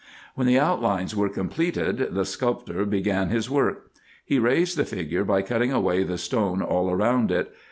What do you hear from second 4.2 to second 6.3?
He raised the figure by cutting away the